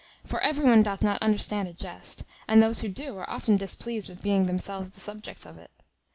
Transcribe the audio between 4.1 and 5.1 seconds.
being themselves the